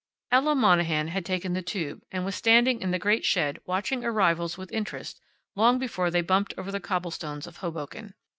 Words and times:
Ella 0.31 0.55
Monahan 0.55 1.09
had 1.09 1.23
taken 1.23 1.53
the 1.53 1.61
tube, 1.61 2.01
and 2.11 2.25
was 2.25 2.33
standing 2.33 2.81
in 2.81 2.89
the 2.89 2.97
great 2.97 3.23
shed, 3.23 3.59
watching 3.67 4.03
arrivals 4.03 4.57
with 4.57 4.71
interest, 4.71 5.21
long 5.55 5.77
before 5.77 6.09
they 6.09 6.21
bumped 6.23 6.55
over 6.57 6.71
the 6.71 6.79
cobblestones 6.79 7.45
of 7.45 7.57
Hoboken. 7.57 8.15